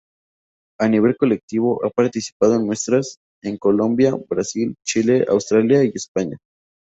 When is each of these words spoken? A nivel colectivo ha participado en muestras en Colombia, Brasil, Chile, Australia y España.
A 0.79 0.87
nivel 0.87 1.15
colectivo 1.15 1.85
ha 1.85 1.91
participado 1.91 2.55
en 2.55 2.65
muestras 2.65 3.17
en 3.43 3.57
Colombia, 3.57 4.15
Brasil, 4.27 4.73
Chile, 4.83 5.25
Australia 5.29 5.83
y 5.83 5.91
España. 5.93 6.37